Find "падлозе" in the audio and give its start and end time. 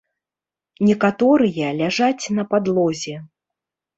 2.53-3.15